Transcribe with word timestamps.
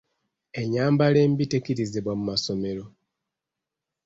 Ennyambala 0.61 1.17
embi 1.25 1.45
tekkirizibwa 1.47 2.11
mu 2.17 2.23
masomero. 2.29 2.85